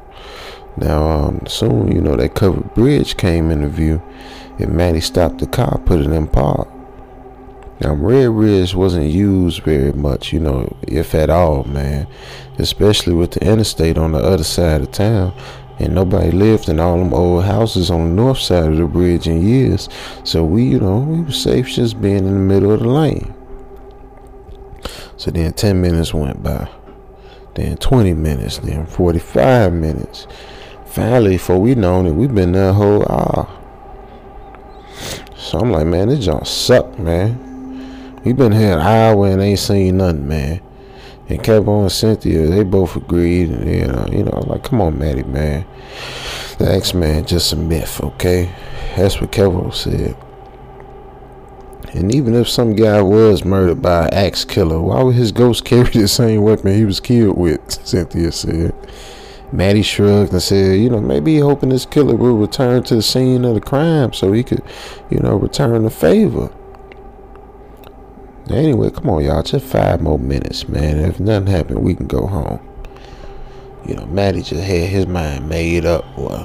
Now, 0.77 1.07
um, 1.07 1.47
soon, 1.47 1.91
you 1.91 2.01
know, 2.01 2.17
that 2.17 2.35
covered 2.35 2.75
bridge 2.75 3.17
came 3.17 3.51
into 3.51 3.69
view, 3.69 4.03
and 4.59 4.73
Matty 4.73 5.01
stopped 5.01 5.39
the 5.39 5.47
car, 5.47 5.81
put 5.85 6.01
it 6.01 6.11
in 6.11 6.27
park. 6.27 6.69
Now, 7.81 7.95
Red 7.95 8.29
Bridge 8.29 8.75
wasn't 8.75 9.11
used 9.11 9.63
very 9.63 9.93
much, 9.93 10.33
you 10.33 10.39
know, 10.39 10.77
if 10.83 11.15
at 11.15 11.29
all, 11.29 11.65
man. 11.65 12.07
Especially 12.59 13.13
with 13.13 13.33
the 13.33 13.45
interstate 13.45 13.99
on 13.99 14.13
the 14.13 14.19
other 14.19 14.45
side 14.45 14.81
of 14.81 14.93
town. 14.93 15.35
And 15.79 15.95
nobody 15.95 16.31
lived 16.31 16.69
in 16.69 16.79
all 16.79 16.99
them 16.99 17.13
old 17.13 17.45
houses 17.45 17.91
on 17.91 18.09
the 18.09 18.23
north 18.23 18.39
side 18.39 18.71
of 18.71 18.77
the 18.77 18.87
bridge 18.87 19.27
in 19.27 19.47
years. 19.47 19.89
So 20.23 20.45
we, 20.45 20.65
you 20.65 20.81
know, 20.81 20.99
we 20.99 21.23
were 21.23 21.33
safe 21.33 21.69
just 21.69 22.01
being 22.01 22.19
in 22.19 22.25
the 22.25 22.31
middle 22.31 22.73
of 22.73 22.81
the 22.81 22.89
lane. 22.89 23.35
So 25.17 25.31
then 25.31 25.53
10 25.53 25.81
minutes 25.81 26.15
went 26.15 26.43
by. 26.43 26.69
Then 27.55 27.77
20 27.77 28.15
minutes. 28.15 28.59
Then 28.59 28.87
45 28.87 29.73
minutes. 29.73 30.27
Finally, 30.87 31.33
before 31.33 31.61
we 31.61 31.75
known 31.75 32.07
it, 32.07 32.13
we've 32.13 32.35
been 32.35 32.53
there 32.53 32.69
a 32.69 32.73
whole 32.73 33.03
hour. 33.11 33.49
So 35.37 35.59
I'm 35.59 35.73
like, 35.73 35.87
man, 35.87 36.09
this 36.09 36.25
junk 36.25 36.47
suck, 36.47 36.99
man. 36.99 38.23
We 38.25 38.33
been 38.33 38.53
here 38.53 38.75
an 38.75 38.81
hour 38.81 39.27
and 39.27 39.43
ain't 39.43 39.59
seen 39.59 39.99
nothing, 39.99 40.27
man. 40.27 40.61
And 41.29 41.43
Kevin 41.43 41.75
and 41.75 41.93
Cynthia, 41.93 42.47
they 42.47 42.65
both 42.65 42.97
agreed. 42.97 43.51
And, 43.51 43.71
you 43.71 43.87
know, 43.87 44.07
you 44.11 44.25
know, 44.25 44.45
like, 44.47 44.65
come 44.65 44.81
on, 44.81 44.99
Matty, 44.99 45.23
man. 45.23 45.65
The 46.59 46.71
X-Man 46.71 47.25
just 47.25 47.53
a 47.53 47.57
myth, 47.57 48.03
okay? 48.03 48.55
That's 48.97 49.21
what 49.21 49.33
Kevin 49.33 49.73
said. 49.73 50.17
And 51.95 52.15
even 52.15 52.35
if 52.35 52.49
some 52.49 52.75
guy 52.75 53.01
was 53.01 53.45
murdered 53.45 53.81
by 53.81 54.07
an 54.07 54.15
axe 54.15 54.45
killer, 54.45 54.81
why 54.81 55.03
would 55.03 55.15
his 55.15 55.33
ghost 55.33 55.65
carry 55.65 55.91
the 55.91 56.09
same 56.09 56.43
weapon 56.43 56.75
he 56.75 56.85
was 56.85 57.01
killed 57.01 57.39
with? 57.39 57.73
Cynthia 57.87 58.33
said. 58.33 58.75
Matty 59.53 59.83
shrugged 59.83 60.33
and 60.33 60.43
said, 60.43 60.81
you 60.81 60.91
know, 60.91 61.01
maybe 61.01 61.39
hoping 61.39 61.69
this 61.69 61.87
killer 61.87 62.17
will 62.17 62.37
return 62.37 62.83
to 62.85 62.97
the 62.97 63.03
scene 63.03 63.45
of 63.45 63.55
the 63.55 63.61
crime 63.61 64.13
so 64.13 64.33
he 64.33 64.43
could, 64.43 64.63
you 65.11 65.21
know, 65.21 65.37
return 65.37 65.85
the 65.85 65.91
favor. 65.91 66.53
Anyway, 68.51 68.91
come 68.91 69.09
on, 69.09 69.25
y'all. 69.25 69.43
Just 69.43 69.65
five 69.65 70.03
more 70.03 70.19
minutes, 70.19 70.69
man. 70.69 70.99
If 70.99 71.19
nothing 71.19 71.47
happened, 71.47 71.83
we 71.83 71.95
can 71.95 72.07
go 72.07 72.27
home. 72.27 72.61
You 73.87 73.97
know, 73.97 74.07
Matty 74.07 74.43
just 74.43 74.63
had 74.63 74.89
his 74.89 75.07
mind 75.07 75.49
made 75.49 75.87
up, 75.87 76.05
boy. 76.15 76.45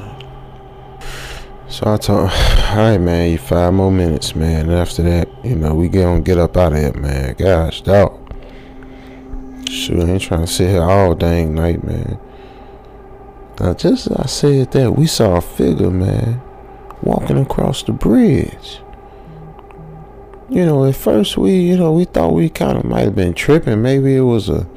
So 1.67 1.93
I 1.93 1.97
told 1.97 2.29
him, 2.29 2.57
all 2.69 2.77
right, 2.77 2.97
man, 2.97 3.31
you 3.31 3.37
five 3.37 3.73
more 3.73 3.91
minutes, 3.91 4.33
man. 4.33 4.69
And 4.69 4.73
after 4.73 5.03
that, 5.03 5.27
you 5.43 5.55
know, 5.55 5.73
we 5.73 5.89
gonna 5.89 6.21
get 6.21 6.37
up 6.37 6.55
out 6.55 6.71
of 6.71 6.79
here, 6.79 6.93
man. 6.93 7.35
Gosh, 7.37 7.81
dog. 7.81 8.15
Shoot, 9.69 9.99
I 9.99 10.11
ain't 10.11 10.21
trying 10.21 10.41
to 10.41 10.47
sit 10.47 10.69
here 10.69 10.81
all 10.81 11.15
dang 11.15 11.53
night, 11.53 11.83
man. 11.83 12.17
Now, 13.59 13.73
just 13.73 14.07
as 14.07 14.17
I 14.17 14.25
said 14.25 14.71
that, 14.71 14.93
we 14.93 15.05
saw 15.05 15.35
a 15.35 15.41
figure, 15.41 15.91
man, 15.91 16.41
walking 17.03 17.37
across 17.37 17.83
the 17.83 17.91
bridge 17.91 18.79
you 20.49 20.65
know, 20.65 20.85
at 20.85 20.95
first 20.95 21.37
we, 21.37 21.55
you 21.55 21.77
know, 21.77 21.91
we 21.91 22.05
thought 22.05 22.33
we 22.33 22.49
kind 22.49 22.77
of 22.77 22.85
might 22.85 23.05
have 23.05 23.15
been 23.15 23.33
tripping. 23.33 23.81
Maybe 23.81 24.15
it 24.15 24.21
was 24.21 24.49
a, 24.49 24.67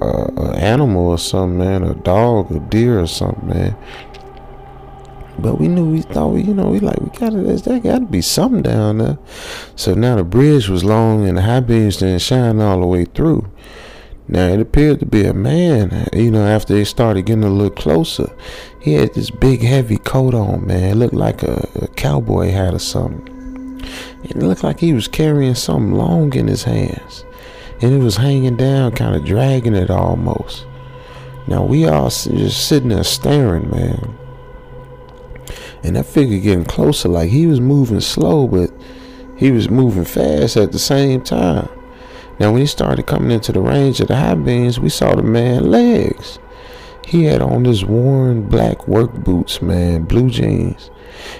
a, 0.00 0.06
a, 0.06 0.56
animal 0.56 1.08
or 1.08 1.18
something, 1.18 1.58
man, 1.58 1.82
a 1.82 1.94
dog, 1.94 2.52
a 2.52 2.60
deer 2.60 3.00
or 3.00 3.06
something, 3.06 3.48
man. 3.48 3.76
But 5.38 5.58
we 5.58 5.66
knew, 5.66 5.90
we 5.90 6.02
thought, 6.02 6.28
we, 6.28 6.42
you 6.42 6.54
know, 6.54 6.68
we 6.68 6.78
like, 6.78 7.00
we 7.00 7.10
gotta, 7.18 7.38
there's 7.38 7.62
that 7.62 7.82
got 7.82 7.98
to 7.98 8.06
be 8.06 8.20
something 8.20 8.62
down 8.62 8.98
there. 8.98 9.18
So 9.74 9.94
now 9.94 10.14
the 10.16 10.24
bridge 10.24 10.68
was 10.68 10.84
long 10.84 11.26
and 11.26 11.38
the 11.38 11.42
high 11.42 11.60
beams 11.60 11.96
didn't 11.96 12.20
shine 12.20 12.60
all 12.60 12.80
the 12.80 12.86
way 12.86 13.04
through. 13.04 13.50
Now 14.28 14.46
it 14.46 14.60
appeared 14.60 15.00
to 15.00 15.06
be 15.06 15.24
a 15.26 15.34
man, 15.34 16.08
you 16.12 16.30
know, 16.30 16.46
after 16.46 16.72
they 16.72 16.84
started 16.84 17.26
getting 17.26 17.44
a 17.44 17.50
little 17.50 17.74
closer. 17.74 18.32
He 18.80 18.94
had 18.94 19.12
this 19.14 19.30
big 19.30 19.62
heavy 19.62 19.98
coat 19.98 20.34
on, 20.34 20.66
man. 20.66 20.84
It 20.84 20.94
looked 20.94 21.14
like 21.14 21.42
a, 21.42 21.68
a 21.74 21.88
cowboy 21.88 22.50
hat 22.50 22.74
or 22.74 22.78
something. 22.78 23.33
It 24.22 24.36
looked 24.36 24.64
like 24.64 24.80
he 24.80 24.92
was 24.92 25.08
carrying 25.08 25.54
something 25.54 25.94
long 25.94 26.34
in 26.34 26.48
his 26.48 26.64
hands. 26.64 27.24
And 27.80 27.92
it 27.92 28.02
was 28.02 28.16
hanging 28.16 28.56
down, 28.56 28.92
kind 28.92 29.14
of 29.14 29.24
dragging 29.24 29.74
it 29.74 29.90
almost. 29.90 30.66
Now 31.46 31.62
we 31.64 31.86
all 31.86 32.08
just 32.08 32.66
sitting 32.66 32.88
there 32.88 33.04
staring, 33.04 33.70
man. 33.70 34.16
And 35.82 35.96
that 35.96 36.06
figure 36.06 36.38
getting 36.38 36.64
closer, 36.64 37.08
like 37.08 37.30
he 37.30 37.46
was 37.46 37.60
moving 37.60 38.00
slow, 38.00 38.48
but 38.48 38.70
he 39.36 39.50
was 39.50 39.68
moving 39.68 40.04
fast 40.04 40.56
at 40.56 40.72
the 40.72 40.78
same 40.78 41.22
time. 41.22 41.68
Now 42.40 42.50
when 42.52 42.62
he 42.62 42.66
started 42.66 43.06
coming 43.06 43.30
into 43.30 43.52
the 43.52 43.60
range 43.60 44.00
of 44.00 44.08
the 44.08 44.16
high 44.16 44.34
beams, 44.34 44.80
we 44.80 44.88
saw 44.88 45.14
the 45.14 45.22
man 45.22 45.70
legs. 45.70 46.38
He 47.06 47.24
had 47.24 47.42
on 47.42 47.66
his 47.66 47.84
worn 47.84 48.48
black 48.48 48.88
work 48.88 49.12
boots, 49.12 49.60
man, 49.60 50.04
blue 50.04 50.30
jeans. 50.30 50.90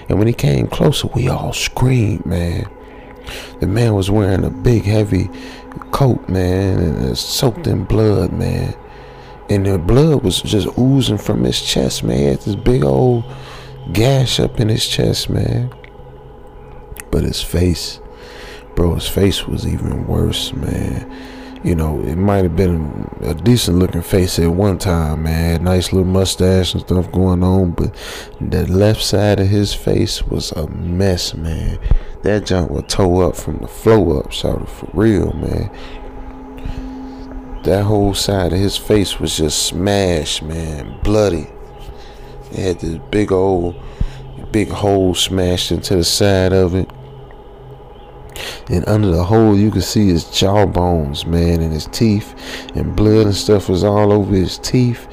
And 0.09 0.17
when 0.17 0.27
he 0.27 0.33
came 0.33 0.67
closer, 0.67 1.07
we 1.07 1.27
all 1.29 1.53
screamed, 1.53 2.25
man. 2.25 2.69
The 3.59 3.67
man 3.67 3.95
was 3.95 4.11
wearing 4.11 4.43
a 4.43 4.49
big, 4.49 4.83
heavy 4.83 5.29
coat, 5.91 6.27
man, 6.29 6.79
and 6.79 7.17
soaked 7.17 7.67
in 7.67 7.85
blood, 7.85 8.31
man. 8.33 8.75
And 9.49 9.65
the 9.65 9.77
blood 9.77 10.23
was 10.23 10.41
just 10.41 10.67
oozing 10.77 11.17
from 11.17 11.43
his 11.43 11.61
chest, 11.61 12.03
man. 12.03 12.17
He 12.17 12.23
had 12.25 12.41
this 12.41 12.55
big 12.55 12.83
old 12.83 13.23
gash 13.93 14.39
up 14.39 14.59
in 14.59 14.69
his 14.69 14.87
chest, 14.87 15.29
man. 15.29 15.73
But 17.11 17.23
his 17.23 17.41
face, 17.41 17.99
bro, 18.75 18.95
his 18.95 19.07
face 19.07 19.47
was 19.47 19.67
even 19.67 20.07
worse, 20.07 20.53
man 20.53 21.34
you 21.65 21.73
know, 21.73 21.99
it 22.01 22.15
might 22.15 22.43
have 22.43 22.55
been 22.55 23.09
a 23.21 23.33
decent 23.33 23.79
looking 23.79 24.03
face 24.03 24.37
at 24.37 24.51
one 24.51 24.77
time, 24.77 25.23
man. 25.23 25.63
Nice 25.63 25.91
little 25.91 26.07
mustache 26.07 26.75
and 26.75 26.83
stuff 26.83 27.11
going 27.11 27.41
on, 27.41 27.71
but 27.71 27.91
the 28.39 28.67
left 28.67 29.01
side 29.01 29.39
of 29.39 29.47
his 29.47 29.73
face 29.73 30.21
was 30.21 30.51
a 30.51 30.67
mess, 30.67 31.33
man. 31.33 31.79
That 32.21 32.45
junk 32.45 32.69
would 32.69 32.87
toe 32.87 33.27
up 33.27 33.35
from 33.35 33.57
the 33.57 33.67
flow 33.67 34.19
up, 34.19 34.31
shouted 34.31 34.69
for 34.69 34.87
real, 34.93 35.33
man. 35.33 35.71
That 37.63 37.85
whole 37.85 38.13
side 38.13 38.53
of 38.53 38.59
his 38.59 38.77
face 38.77 39.19
was 39.19 39.35
just 39.35 39.65
smashed, 39.65 40.43
man, 40.43 40.99
bloody. 41.03 41.47
It 42.51 42.59
had 42.59 42.79
this 42.79 42.99
big 43.09 43.31
old, 43.31 43.75
big 44.51 44.69
hole 44.69 45.15
smashed 45.15 45.71
into 45.71 45.95
the 45.95 46.03
side 46.03 46.53
of 46.53 46.75
it 46.75 46.87
and 48.69 48.87
under 48.87 49.09
the 49.09 49.23
hole 49.23 49.57
you 49.57 49.71
could 49.71 49.83
see 49.83 50.07
his 50.07 50.25
jawbones, 50.25 51.25
man, 51.25 51.61
and 51.61 51.73
his 51.73 51.87
teeth, 51.87 52.33
and 52.75 52.95
blood 52.95 53.27
and 53.27 53.35
stuff 53.35 53.69
was 53.69 53.83
all 53.83 54.11
over 54.11 54.33
his 54.33 54.57
teeth. 54.57 55.07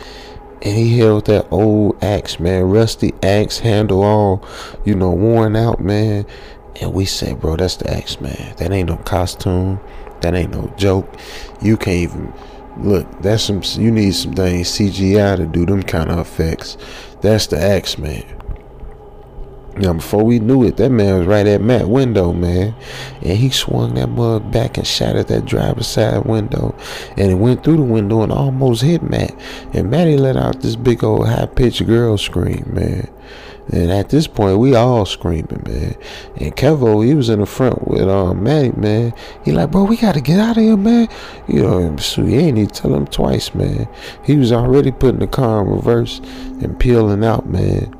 And 0.63 0.77
he 0.77 0.97
held 0.99 1.27
that 1.27 1.49
old 1.51 2.03
axe, 2.05 2.39
man, 2.39 2.65
rusty 2.65 3.13
axe 3.23 3.59
handle, 3.59 4.03
all 4.03 4.49
you 4.85 4.95
know, 4.95 5.11
worn 5.11 5.57
out, 5.57 5.81
man. 5.81 6.25
And 6.81 6.95
we 6.95 7.05
said, 7.05 7.41
bro, 7.41 7.57
that's 7.57 7.77
the 7.77 7.91
axe, 7.91 8.21
man. 8.21 8.55
That 8.57 8.71
ain't 8.71 8.89
no 8.89 8.97
costume. 8.97 9.81
That 10.21 10.35
ain't 10.35 10.53
no 10.53 10.73
joke. 10.77 11.13
You 11.61 11.77
can't 11.77 11.97
even 11.97 12.33
look. 12.79 13.23
That's 13.23 13.43
some. 13.43 13.63
You 13.75 13.91
need 13.91 14.13
some 14.13 14.35
things 14.35 14.69
CGI 14.69 15.37
to 15.37 15.47
do 15.47 15.67
them 15.67 15.83
kind 15.83 16.11
of 16.11 16.19
effects. 16.21 16.79
That's 17.21 17.49
the 17.49 17.61
axe, 17.61 17.99
man. 17.99 18.25
Now, 19.77 19.95
before 19.95 20.23
we 20.23 20.39
knew 20.39 20.65
it, 20.65 20.77
that 20.77 20.91
man 20.91 21.19
was 21.19 21.27
right 21.27 21.47
at 21.47 21.63
Matt 21.63 21.89
window, 21.89 22.33
man. 22.33 22.75
And 23.23 23.39
he 23.39 23.49
swung 23.51 23.95
that 23.95 24.09
mug 24.09 24.51
back 24.53 24.77
and 24.77 24.87
shattered 24.87 25.29
that 25.29 25.47
driver's 25.47 25.87
side 25.87 26.27
window. 26.27 26.75
And 27.17 27.31
it 27.31 27.37
went 27.37 27.65
through 27.65 27.79
the 27.79 27.83
window 27.83 28.23
and 28.23 28.33
almost 28.33 28.83
hit 28.83 29.03
Matt. 29.03 29.35
And 29.73 29.91
Matty 29.91 30.17
let 30.17 30.37
out 30.37 30.61
this 30.61 30.77
big 30.77 31.03
old 31.03 31.27
high 31.27 31.47
pitched 31.47 31.87
girl 31.87 32.19
scream, 32.19 32.71
man. 32.73 33.09
And 33.71 33.91
at 33.93 34.11
this 34.11 34.27
point, 34.27 34.59
we 34.59 34.75
all 34.75 35.07
screaming, 35.07 35.63
man. 35.67 35.95
And 36.37 36.55
Kevo, 36.55 37.07
he 37.07 37.15
was 37.15 37.29
in 37.29 37.41
the 37.41 37.47
front 37.47 37.87
with 37.87 38.09
um 38.09 38.43
Matty, 38.43 38.73
man. 38.73 39.15
He 39.45 39.53
like, 39.53 39.71
bro, 39.71 39.85
we 39.85 39.97
gotta 39.97 40.21
get 40.21 40.39
out 40.39 40.57
of 40.57 40.63
here, 40.63 40.77
man. 40.77 41.09
You 41.49 41.63
know, 41.63 41.97
so 41.97 42.25
he 42.25 42.37
ain't 42.37 42.59
to 42.59 42.67
tell 42.83 42.95
him 42.95 43.07
twice, 43.07 43.55
man. 43.55 43.89
He 44.25 44.37
was 44.37 44.53
already 44.53 44.91
putting 44.91 45.21
the 45.21 45.27
car 45.27 45.63
in 45.63 45.71
reverse 45.71 46.19
and 46.61 46.79
peeling 46.79 47.25
out, 47.25 47.47
man. 47.47 47.95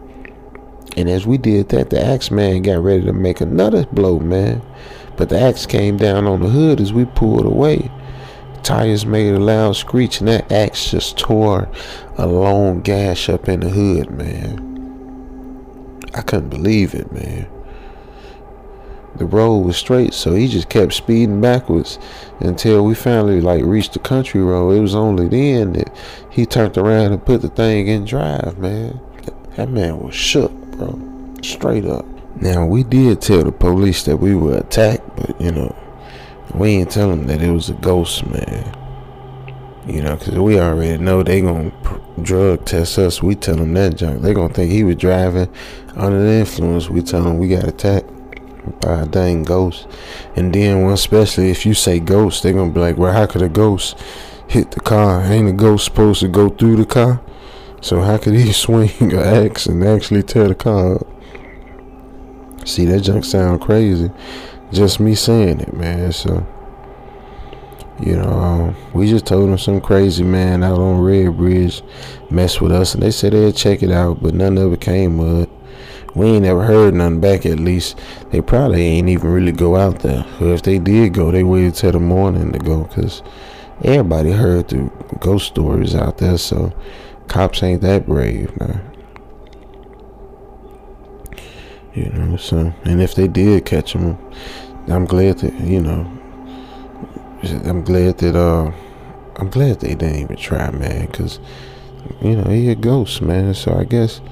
And 0.97 1.09
as 1.09 1.27
we 1.27 1.39
did 1.39 1.71
that, 1.71 1.91
the 1.91 2.05
axe 2.05 2.31
man 2.31 2.63
got 2.63 2.83
ready 2.83 3.05
to 3.05 3.13
make 3.13 3.41
another 3.41 3.87
blow, 3.87 4.19
man. 4.19 4.63
But 5.17 5.29
the 5.29 5.41
axe 5.41 5.67
came 5.67 5.97
down 5.97 6.27
on 6.27 6.41
the 6.41 6.49
hood 6.49 6.81
as 6.81 6.93
we 6.93 7.05
pulled 7.05 7.47
away. 7.47 7.91
Tires 8.63 9.05
made 9.05 9.35
a 9.35 9.41
loud 9.41 9.77
screech, 9.77 10.21
and 10.21 10.29
that 10.29 10.53
axe 10.53 10.91
just 10.91 11.19
tore 11.19 11.69
a 12.17 12.27
long 12.27 12.81
gash 12.81 13.29
up 13.29 13.49
in 13.49 13.61
the 13.61 13.71
hood, 13.71 14.11
man. 14.11 14.69
I 16.15 16.23
couldn't 16.23 16.51
believe 16.51 16.95
it, 16.95 17.11
man. 17.11 17.49
The 19.17 19.27
road 19.27 19.59
was 19.59 19.77
straight, 19.77 20.15
so 20.15 20.35
he 20.35 20.49
just 20.49 20.69
kept 20.69 20.95
speeding 20.95 21.41
backwards 21.41 21.99
until 22.41 22.85
we 22.85 22.95
finally 22.95 23.41
like 23.41 23.65
reached 23.65 23.93
the 23.95 23.99
country 23.99 24.43
road. 24.43 24.71
It 24.73 24.81
was 24.81 24.95
only 24.95 25.29
then 25.29 25.73
that 25.75 25.95
he 26.31 26.47
turned 26.47 26.79
around 26.79 27.13
and 27.13 27.25
put 27.25 27.43
the 27.43 27.49
thing 27.49 27.89
in 27.89 28.05
drive, 28.05 28.59
man. 28.59 29.01
That 29.57 29.69
man 29.69 30.01
was 30.01 30.15
shook. 30.15 30.53
Straight 31.43 31.85
up. 31.85 32.07
Now 32.41 32.65
we 32.65 32.85
did 32.85 33.21
tell 33.21 33.43
the 33.43 33.51
police 33.51 34.05
that 34.05 34.19
we 34.19 34.35
were 34.35 34.59
attacked, 34.59 35.17
but 35.17 35.41
you 35.41 35.51
know, 35.51 35.75
we 36.55 36.71
ain't 36.71 36.91
tell 36.93 37.09
them 37.09 37.27
that 37.27 37.43
it 37.43 37.51
was 37.51 37.69
a 37.69 37.75
ghost, 37.75 38.25
man. 38.27 38.79
You 39.87 40.03
know, 40.03 40.15
because 40.15 40.39
we 40.39 40.61
already 40.61 41.03
know 41.03 41.25
they 41.25 41.41
gonna 41.41 41.73
drug 42.23 42.65
test 42.65 42.97
us. 42.99 43.21
We 43.21 43.35
tell 43.35 43.57
them 43.57 43.75
that 43.75 43.97
junk. 43.97 44.23
They 44.23 44.35
gonna 44.35 44.55
think 44.55 44.71
he 44.71 44.85
was 44.85 44.95
driving 44.97 45.53
under 45.97 46.23
the 46.23 46.33
influence. 46.33 46.89
We 46.89 47.03
tell 47.03 47.25
them 47.25 47.39
we 47.39 47.49
got 47.49 47.67
attacked 47.67 48.09
by 48.81 49.03
a 49.03 49.07
dang 49.07 49.43
ghost. 49.43 49.89
And 50.37 50.55
then, 50.55 50.83
one 50.83 50.93
especially 50.93 51.51
if 51.51 51.67
you 51.67 51.75
say 51.75 51.99
ghost, 51.99 52.45
they 52.45 52.53
gonna 52.53 52.71
be 52.71 52.79
like, 52.79 52.97
well, 52.97 53.13
how 53.13 53.27
could 53.27 53.43
a 53.43 53.49
ghost 53.49 53.99
hit 54.47 54.71
the 54.71 54.81
car? 54.81 55.23
Ain't 55.23 55.49
a 55.49 55.53
ghost 55.53 55.87
supposed 55.87 56.21
to 56.21 56.29
go 56.29 56.49
through 56.49 56.77
the 56.77 56.87
car? 56.87 57.21
So 57.81 58.01
how 58.01 58.19
could 58.19 58.35
he 58.35 58.53
swing 58.53 58.91
an 59.01 59.19
axe 59.19 59.67
and 59.67 59.83
actually 59.83 60.23
tear 60.23 60.47
the 60.47 60.55
car 60.55 60.97
up? 60.97 61.07
See, 62.65 62.85
that 62.87 63.01
junk 63.01 63.25
sound 63.25 63.61
crazy. 63.61 64.11
Just 64.73 65.01
me 65.01 65.15
saying 65.15 65.61
it, 65.61 65.75
man. 65.75 66.13
So, 66.13 66.47
you 68.01 68.17
know, 68.17 68.31
um, 68.31 68.77
we 68.95 69.09
just 69.09 69.27
told 69.27 69.49
them 69.49 69.59
some 69.59 69.81
crazy 69.81 70.25
man 70.25 70.63
out 70.63 70.79
on 70.79 71.01
Red 71.01 71.37
Bridge 71.37 71.83
mess 72.31 72.61
with 72.61 72.73
us, 72.73 72.95
and 72.95 73.03
they 73.03 73.11
said 73.11 73.33
they'd 73.33 73.55
check 73.55 73.83
it 73.83 73.91
out, 73.91 74.23
but 74.23 74.35
none 74.35 74.59
of 74.59 74.73
it 74.73 74.81
came 74.81 75.19
with. 75.19 75.49
We 76.15 76.27
ain't 76.27 76.43
never 76.43 76.65
heard 76.65 76.95
nothing 76.95 77.21
back. 77.21 77.47
At 77.47 77.59
least 77.59 77.99
they 78.31 78.43
probably 78.43 78.83
ain't 78.83 79.09
even 79.09 79.31
really 79.33 79.53
go 79.53 79.77
out 79.77 80.01
there. 80.01 80.27
Or 80.41 80.53
if 80.53 80.63
they 80.63 80.79
did 80.79 81.15
go, 81.15 81.31
they 81.31 81.43
waited 81.43 81.75
till 81.75 81.93
the 81.93 82.01
morning 82.01 82.53
to 82.53 82.59
go, 82.59 82.85
cause 82.85 83.23
everybody 83.83 84.31
heard 84.31 84.69
the 84.69 84.91
ghost 85.21 85.47
stories 85.47 85.95
out 85.95 86.19
there. 86.19 86.37
So 86.37 86.73
cops 87.29 87.63
ain't 87.63 87.81
that 87.83 88.07
brave, 88.07 88.55
man. 88.61 88.92
You 91.95 92.07
know, 92.07 92.37
so 92.37 92.73
and 92.85 93.03
if 93.03 93.15
they 93.15 93.29
did 93.29 93.67
catch 93.67 93.93
him, 93.93 94.17
I'm 94.89 95.05
glad 95.05 95.39
that 95.39 95.53
you 95.61 95.81
know. 95.81 96.11
I'm 97.43 97.83
glad 97.83 98.19
that 98.19 98.37
uh, 98.37 98.73
I'm 99.37 99.51
glad 99.51 99.81
they 99.81 99.95
didn't 99.95 100.17
even 100.17 100.37
try, 100.37 100.71
man, 100.71 101.07
because 101.07 101.39
you 102.23 102.37
know 102.37 102.51
he 102.51 102.71
a 102.71 102.75
ghost, 102.75 103.21
man. 103.21 103.53
So 103.53 103.75
I 103.75 103.85
guess 103.85 104.23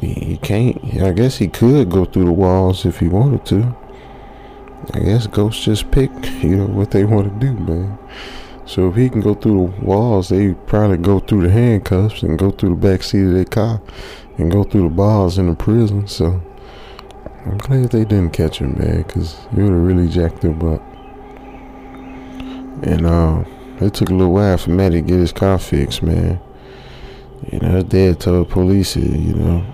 he, 0.00 0.14
he 0.14 0.36
can't. 0.38 0.82
I 1.00 1.12
guess 1.12 1.36
he 1.36 1.46
could 1.46 1.90
go 1.90 2.06
through 2.06 2.24
the 2.24 2.32
walls 2.32 2.86
if 2.86 2.98
he 2.98 3.08
wanted 3.08 3.46
to. 3.46 3.76
I 4.94 4.98
guess 4.98 5.28
ghosts 5.28 5.64
just 5.64 5.92
pick, 5.92 6.10
you 6.42 6.56
know, 6.56 6.66
what 6.66 6.90
they 6.90 7.04
want 7.04 7.40
to 7.40 7.46
do, 7.46 7.52
man. 7.52 7.98
So 8.66 8.88
if 8.88 8.96
he 8.96 9.08
can 9.08 9.20
go 9.20 9.34
through 9.34 9.74
the 9.78 9.84
walls, 9.84 10.30
they 10.30 10.54
probably 10.54 10.96
go 10.96 11.20
through 11.20 11.42
the 11.42 11.50
handcuffs 11.50 12.22
and 12.22 12.38
go 12.38 12.50
through 12.50 12.70
the 12.70 12.88
back 12.88 13.02
seat 13.02 13.26
of 13.26 13.32
their 13.32 13.44
car 13.44 13.80
and 14.38 14.50
go 14.50 14.64
through 14.64 14.84
the 14.84 14.94
bars 14.94 15.38
in 15.38 15.48
the 15.48 15.54
prison. 15.54 16.06
So 16.06 16.40
I'm 17.44 17.58
glad 17.58 17.90
they 17.90 18.04
didn't 18.04 18.32
catch 18.32 18.58
him, 18.58 18.78
man, 18.78 19.02
because 19.02 19.34
it 19.52 19.56
would 19.56 19.72
have 19.72 19.72
really 19.72 20.08
jacked 20.08 20.44
him 20.44 20.62
up. 20.62 20.82
And 22.84 23.06
uh, 23.06 23.44
it 23.80 23.94
took 23.94 24.10
a 24.10 24.14
little 24.14 24.32
while 24.32 24.56
for 24.58 24.70
Matty 24.70 25.02
to 25.02 25.08
get 25.08 25.18
his 25.18 25.32
car 25.32 25.58
fixed, 25.58 26.02
man. 26.02 26.40
You 27.50 27.58
know, 27.60 27.68
his 27.70 27.84
dad 27.84 28.20
told 28.20 28.50
police, 28.50 28.96
you 28.96 29.34
know, 29.34 29.64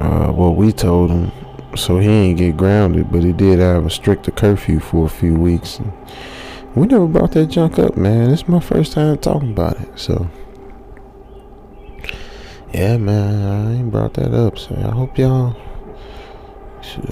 uh, 0.00 0.32
well, 0.32 0.54
we 0.54 0.72
told 0.72 1.10
him, 1.10 1.32
so 1.76 1.98
he 1.98 2.08
ain't 2.08 2.38
get 2.38 2.56
grounded, 2.56 3.10
but 3.10 3.22
he 3.22 3.32
did 3.32 3.58
have 3.58 3.86
a 3.86 3.90
stricter 3.90 4.30
curfew 4.30 4.80
for 4.80 5.06
a 5.06 5.08
few 5.08 5.34
weeks. 5.34 5.78
And 5.78 5.92
we 6.74 6.86
never 6.86 7.06
brought 7.06 7.32
that 7.32 7.46
junk 7.46 7.78
up, 7.78 7.96
man. 7.96 8.30
It's 8.30 8.48
my 8.48 8.60
first 8.60 8.92
time 8.92 9.18
talking 9.18 9.52
about 9.52 9.80
it, 9.80 9.98
so. 9.98 10.28
Yeah, 12.72 12.98
man, 12.98 13.66
I 13.66 13.78
ain't 13.78 13.90
brought 13.90 14.14
that 14.14 14.32
up, 14.32 14.56
so 14.56 14.76
I 14.76 14.94
hope 14.94 15.18
y'all. 15.18 15.56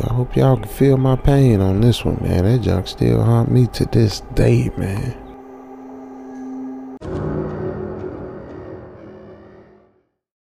I 0.08 0.14
hope 0.14 0.36
y'all 0.36 0.56
can 0.56 0.68
feel 0.68 0.96
my 0.96 1.16
pain 1.16 1.60
on 1.60 1.80
this 1.80 2.04
one, 2.04 2.18
man. 2.22 2.44
That 2.44 2.62
junk 2.62 2.86
still 2.86 3.22
haunt 3.22 3.50
me 3.50 3.66
to 3.68 3.84
this 3.86 4.20
day, 4.34 4.70
man. 4.76 5.27